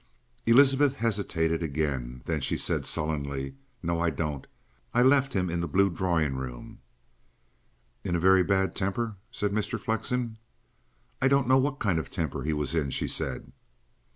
[0.47, 2.23] Elizabeth hesitated again.
[2.25, 3.53] Then she said sullenly:
[3.83, 4.47] "No, I don't.
[4.95, 6.79] I left him in the blue drawing room."
[8.03, 9.79] "In a very bad temper?" said Mr.
[9.79, 10.37] Flexen.
[11.21, 13.43] "I don't know what kind of a temper he was in," she said.
[13.43, 13.51] Mr.